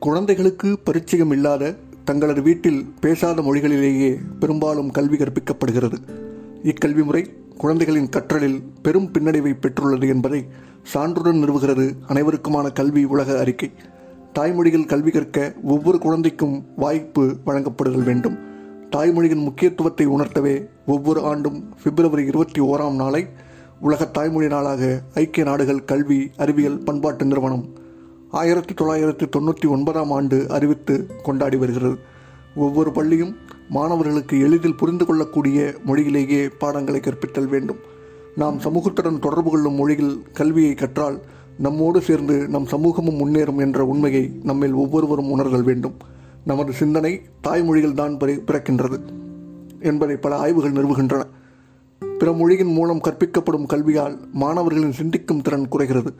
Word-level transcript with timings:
குழந்தைகளுக்கு 0.00 0.78
பரிச்சயம் 0.78 1.30
இல்லாத 1.30 1.74
தங்களது 2.04 2.42
வீட்டில் 2.42 2.92
பேசாத 3.00 3.42
மொழிகளிலேயே 3.42 4.18
பெரும்பாலும் 4.40 4.90
கல்வி 4.90 5.16
கற்பிக்கப்படுகிறது. 5.16 5.94
இக்கல்வி 6.62 7.04
முறை 7.04 7.32
குழந்தைகளின் 7.58 8.08
கற்றலில் 8.08 8.62
பெரும் 8.82 9.10
பின்னடைவை 9.12 9.52
பெற்றுள்ளது 9.54 10.08
என்பதை 10.08 10.46
சான்றுடன் 10.82 11.42
நிறுவுகிறது 11.44 11.92
அனைவருக்குமான 12.08 12.72
கல்வி 12.72 13.04
உலக 13.04 13.38
அறிக்கை. 13.38 13.70
தாய்மொழியில் 14.32 14.86
கல்வி 14.86 15.10
கற்க 15.10 15.52
ஒவ்வொரு 15.62 15.98
குழந்தைக்கும் 15.98 16.66
வாய்ப்பு 16.76 17.36
வழங்கப்படுதல் 17.46 18.04
வேண்டும். 18.04 18.38
தாய்மொழியின் 18.90 19.42
முக்கியத்துவத்தை 19.42 20.06
உணர்த்தவே 20.06 20.66
ஒவ்வொரு 20.86 21.22
ஆண்டும் 21.22 21.74
பிப்ரவரி 21.82 22.24
இருபத்தி 22.24 22.60
ஓராம் 22.60 22.94
நாளை 22.94 23.26
உலக 23.80 24.04
தாய்மொழி 24.04 24.46
நாளாக 24.46 25.00
ஐக்கிய 25.14 25.44
நாடுகள் 25.46 25.84
கல்வி 25.84 26.30
அறிவியல் 26.36 26.78
பண்பாட்டு 26.78 27.24
நிறுவனம் 27.24 27.78
ஆயிரத்தி 28.30 28.74
தொள்ளாயிரத்தி 28.74 29.28
தொண்ணூற்றி 29.36 29.68
ஒன்பதாம் 29.68 30.10
ஆண்டு 30.10 30.48
அறிவித்து 30.48 31.06
கொண்டாடி 31.22 31.56
வருகிறது. 31.56 31.98
ஒவ்வொரு 32.54 32.92
பள்ளியும் 32.92 33.36
மாணவர்களுக்கு 33.68 34.40
எளிதில் 34.40 34.74
புரிந்து 34.74 35.06
கொள்ளக்கூடிய 35.06 35.74
மொழியிலேயே 35.84 36.48
பாடங்களை 36.48 37.00
கற்பித்தல் 37.00 37.48
வேண்டும். 37.48 37.76
நாம் 38.36 38.60
சமூகத்துடன் 38.60 39.18
தொடர்பு 39.18 39.50
கொள்ளும் 39.50 39.74
மொழியில் 39.74 40.22
கல்வியை 40.32 40.74
கற்றால் 40.74 41.20
நம்மோடு 41.58 42.02
சேர்ந்து 42.02 42.48
நம் 42.48 42.66
சமூகமும் 42.66 43.18
முன்னேறும் 43.20 43.58
என்ற 43.58 43.84
உண்மையை 43.84 44.32
நம்மில் 44.42 44.72
ஒவ்வொருவரும் 44.72 45.30
உணர்தல் 45.30 45.62
வேண்டும். 45.62 45.94
நமது 46.44 46.72
சிந்தனை 46.72 47.20
தாய்மொழியில் 47.40 47.94
தான் 47.94 48.16
பிறக்கின்றது 48.16 49.00
என்பதை 49.80 50.16
பல 50.16 50.36
ஆய்வுகள் 50.36 50.72
நிறுவுகின்றன. 50.72 51.22
பிற 52.18 52.32
மொழியின் 52.32 52.72
மூலம் 52.72 53.00
கற்பிக்கப்படும் 53.00 53.66
கல்வியால் 53.66 54.18
மாணவர்களின் 54.32 54.92
சிந்திக்கும் 54.92 55.42
திறன் 55.42 55.68
குறைகிறது. 55.68 56.14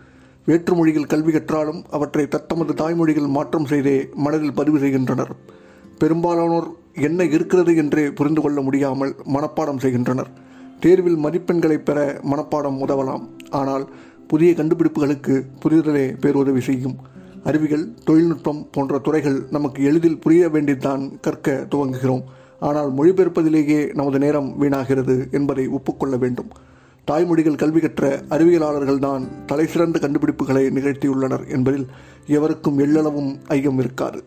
வேற்று 0.50 0.74
மொழிகள் 0.76 1.10
கல்வி 1.12 1.32
கற்றாலும் 1.32 1.80
அவற்றை 1.96 2.26
தத்தமது 2.34 2.72
தாய்மொழியில் 2.82 3.32
மாற்றம் 3.36 3.66
செய்தே 3.72 3.96
மனதில் 4.26 4.56
பதிவு 4.60 4.78
செய்கின்றனர். 4.84 5.32
பெரும்பாலானோர் 6.02 6.68
என்ன 7.06 7.24
இருக்கிறது 7.34 7.72
என்றே 7.82 8.04
புரிந்து 8.18 8.40
கொள்ள 8.42 8.60
முடியாமல் 8.66 9.12
மனப்பாடம் 9.34 9.82
செய்கின்றனர். 9.84 10.30
தேர்வில் 10.84 11.18
மதிப்பெண்களை 11.24 11.76
பெற 11.88 11.98
மனப்பாடம் 12.30 12.78
உதவலாம். 12.84 13.24
ஆனால் 13.60 13.84
புதிய 14.32 14.50
கண்டுபிடிப்புகளுக்கு 14.58 15.34
புரிதலே 15.62 16.06
பேருதவி 16.24 16.62
செய்யும். 16.68 16.96
அறிவியல் 17.48 17.86
தொழில்நுட்பம் 18.08 18.62
போன்ற 18.74 18.98
துறைகள் 19.06 19.38
நமக்கு 19.56 19.80
எளிதில் 19.90 20.20
புரிய 20.24 20.48
வேண்டித்தான் 20.48 21.04
கற்க 21.26 21.66
துவங்குகிறோம். 21.72 22.24
ஆனால் 22.68 22.90
மொழிபெயர்ப்பதிலேயே 22.98 23.80
நமது 24.00 24.18
நேரம் 24.18 24.50
வீணாகிறது 24.62 25.16
என்பதை 25.38 25.66
ஒப்புக்கொள்ள 25.78 26.16
வேண்டும். 26.16 26.50
தாய்மொழிகள் 27.06 27.56
கல்வி 27.56 27.80
கற்ற 27.80 28.22
அறிவியலாளர்கள் 28.28 28.98
தான் 28.98 29.28
தலைசிறந்த 29.46 29.98
கண்டுபிடிப்புகளை 29.98 30.70
நிகழ்த்தியுள்ளனர் 30.70 31.50
என்பதில் 31.50 31.86
எவருக்கும் 32.26 32.78
எள்ளளவும் 32.78 33.38
ஐயம் 33.46 33.78
இருக்காது. 33.78 34.24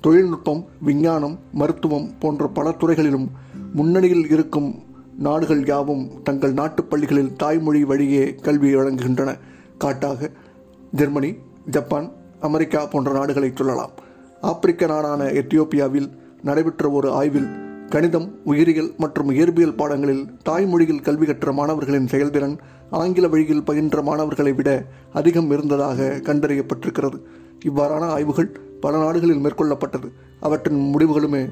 தொழில்நுட்பம் 0.00 0.66
விஞ்ஞானம் 0.80 1.38
மருத்துவம் 1.52 2.10
போன்ற 2.18 2.46
பல 2.46 2.70
துறைகளிலும் 2.70 3.30
முன்னணியில் 3.72 4.30
இருக்கும் 4.30 4.82
நாடுகள் 5.18 5.66
யாவும் 5.66 6.22
தங்கள் 6.22 6.52
நாட்டுப் 6.52 6.90
பள்ளிகளில் 6.90 7.36
தாய்மொழி 7.36 7.84
வழியே 7.84 8.34
கல்வி 8.34 8.76
வழங்குகின்றன. 8.76 9.38
காட்டாக 9.78 10.30
ஜெர்மனி 10.92 11.34
ஜப்பான் 11.70 12.12
அமெரிக்கா 12.40 12.86
போன்ற 12.86 13.12
நாடுகளை 13.12 13.52
சொல்லலாம். 13.54 13.90
ஆப்பிரிக்க 14.40 14.86
நாடான 14.86 15.24
எத்தியோப்பியாவில் 15.24 16.10
நடைபெற்ற 16.42 16.90
ஒரு 16.90 17.10
ஆய்வில் 17.10 17.61
கணிதம் 17.92 18.38
உயிரியல் 18.44 18.94
மற்றும் 18.96 19.30
இயற்பியல் 19.30 19.76
பாடங்களில் 19.76 20.28
தாய்மொழியில் 20.44 21.02
கல்வி 21.02 21.26
கற்ற 21.26 21.52
மாணவர்களின் 21.52 22.06
செயல்திறன் 22.06 22.58
ஆங்கில 22.90 23.28
வழியில் 23.28 23.62
பயின்ற 23.62 24.02
மாணவர்களை 24.02 24.52
விட 24.52 24.86
அதிகம் 25.12 25.50
இருந்ததாக 25.50 26.20
கண்டறியப்பட்டிருக்கிறது. 26.22 27.18
இவ்வாறான 27.64 28.00
ஆய்வுகள் 28.00 28.60
பல 28.80 28.98
நாடுகளில் 28.98 29.44
மேற்கொள்ளப்பட்டது. 29.44 30.08
அவற்றின் 30.40 30.94
முடிவுகளுமே 30.94 31.48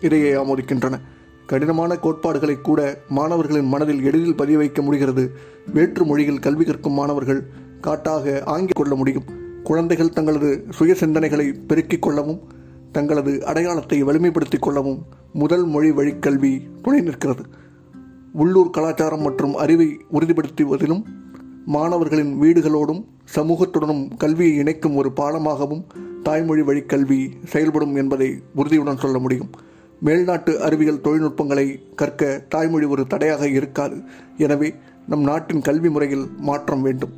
இதையே 0.00 0.32
ஆமோதிக்கின்றன. 0.32 1.00
கடினமான 1.46 1.96
கோட்பாடுகளை 1.96 2.60
கூட 2.60 2.98
மாணவர்களின் 3.08 3.68
மனதில் 3.68 4.02
எளிதில் 4.02 4.36
பதிய 4.36 4.58
வைக்க 4.58 4.82
முடிகிறது. 4.82 5.30
வேற்று 5.72 6.04
மொழியில் 6.04 6.38
கல்வி 6.38 6.64
கற்கும் 6.64 6.92
மாணவர்கள் 6.92 7.46
காட்டாக 7.80 8.42
ஆங்கிக் 8.46 8.76
கொள்ள 8.76 8.94
முடியும். 8.94 9.24
குழந்தைகள் 9.62 10.10
தங்களது 10.10 10.64
சுய 10.70 10.94
சிந்தனைகளை 11.00 11.54
பெருக்கிக் 11.66 12.02
கொள்ளவும் 12.02 12.40
தங்களது 12.92 13.46
அடையாளத்தை 13.46 14.04
வலிமைப்படுத்திக் 14.04 14.60
கொள்ளவும் 14.60 15.06
முதல் 15.40 15.64
மொழி 15.64 15.90
வழிக்கல்வி 15.90 16.50
துணை 16.82 17.00
நிற்கிறது. 17.00 17.44
உள்ளூர் 18.32 18.70
கலாச்சாரம் 18.70 19.20
மற்றும் 19.20 19.54
அறிவை 19.54 19.88
உறுதிப்படுத்துவதிலும் 20.12 21.02
மாணவர்களின் 21.66 22.32
வீடுகளோடும் 22.42 23.04
சமூகத்துடனும் 23.34 24.02
கல்வியை 24.16 24.56
இணைக்கும் 24.56 24.96
ஒரு 24.96 25.10
பாலமாகவும் 25.16 25.84
தாய்மொழி 26.22 26.60
வழிக்கல்வி 26.60 27.18
செயல்படும் 27.46 27.94
என்பதை 27.94 28.28
உறுதியுடன் 28.54 28.96
சொல்ல 28.96 29.18
முடியும். 29.18 29.50
மேல்நாட்டு 30.04 30.56
அறிவியல் 30.58 31.00
தொழில்நுட்பங்களை 31.00 31.66
கற்க 31.96 32.46
தாய்மொழி 32.48 32.86
ஒரு 32.86 33.06
தடையாக 33.06 33.48
இருக்காது. 33.48 33.96
எனவே 34.36 34.74
நம் 35.08 35.22
நாட்டின் 35.22 35.60
கல்வி 35.60 35.90
முறையில் 35.90 36.26
மாற்றம் 36.38 36.82
வேண்டும். 36.82 37.14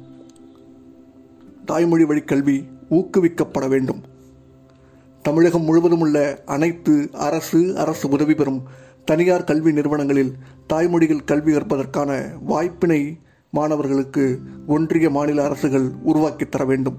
தாய்மொழி 1.65 2.05
வழிக்கல்வி 2.05 2.57
ஊக்குவிக்கப்பட 2.91 3.69
வேண்டும். 3.69 4.01
தமிழகம் 5.23 5.63
முழுவதும் 5.63 6.01
உள்ள 6.01 6.43
அனைத்து 6.47 7.11
அரசு 7.13 7.79
அரசு 7.79 8.09
உதவி 8.09 8.35
பெறும் 8.35 8.63
தனியார் 9.05 9.45
கல்வி 9.45 9.73
நிறுவனங்களில் 9.73 10.33
தாய்மொழியில் 10.69 11.25
கல்வி 11.25 11.53
கற்பதற்கான 11.53 12.41
வாய்ப்பினை 12.43 13.19
மாணவர்களுக்கு 13.51 14.41
ஒன்றிய 14.67 15.11
மாநில 15.11 15.45
அரசுகள் 15.45 15.91
உருவாக்கி 16.03 16.47
தர 16.49 16.65
வேண்டும். 16.65 16.99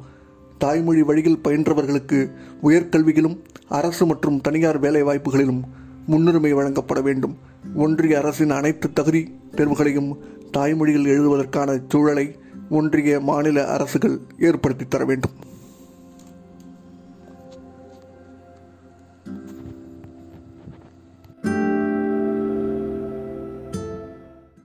தாய்மொழி 0.57 1.01
வழியில் 1.01 1.41
பயின்றவர்களுக்கு 1.43 2.31
உயர்கல்வியிலும் 2.63 3.37
அரசு 3.67 4.05
மற்றும் 4.05 4.41
தனியார் 4.41 4.79
வேலை 4.79 5.03
வாய்ப்புகளிலும் 5.03 5.61
முன்னுரிமை 6.05 6.53
வழங்கப்பட 6.53 7.01
வேண்டும். 7.01 7.37
ஒன்றிய 7.75 8.17
அரசின் 8.17 8.49
அனைத்து 8.49 8.93
தகுதி 8.93 9.33
தேர்வுகளையும் 9.55 10.17
தாய்மொழியில் 10.51 11.05
எழுதுவதற்கான 11.05 11.79
சூழலை 11.87 12.35
ஒன்றிய 12.69 13.19
மாநில 13.19 13.67
அரசுகள் 13.67 14.19
ஏற்படுத்தி 14.39 14.85
தர 14.87 15.05
வேண்டும். 15.05 15.31